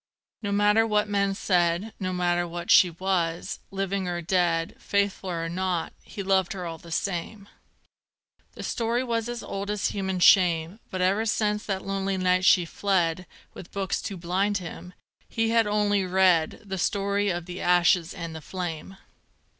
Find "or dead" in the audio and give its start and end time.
4.07-4.73